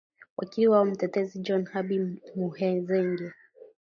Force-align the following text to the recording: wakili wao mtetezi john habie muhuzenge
wakili 0.37 0.67
wao 0.67 0.85
mtetezi 0.85 1.39
john 1.39 1.65
habie 1.65 2.07
muhuzenge 2.35 3.33